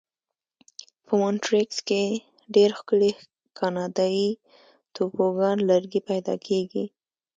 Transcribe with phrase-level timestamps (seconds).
[1.05, 2.03] په مونټریکس کې
[2.55, 3.11] ډېر ښکلي
[3.57, 4.29] کاناډایي
[4.95, 6.85] توبوګان لرګي پیدا کېږي.